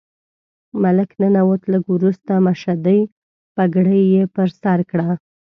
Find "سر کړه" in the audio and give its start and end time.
4.61-5.09